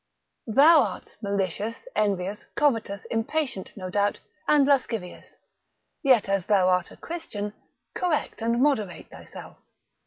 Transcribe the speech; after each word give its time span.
Thou 0.47 0.79
art 0.81 1.15
malicious, 1.21 1.87
envious, 1.95 2.47
covetous, 2.55 3.05
impatient, 3.11 3.71
no 3.77 3.91
doubt, 3.91 4.19
and 4.47 4.65
lascivious, 4.65 5.35
yet 6.01 6.27
as 6.27 6.47
thou 6.47 6.69
art 6.69 6.89
a 6.89 6.97
Christian, 6.97 7.53
correct 7.93 8.41
and 8.41 8.59
moderate 8.59 9.11
thyself. 9.11 9.57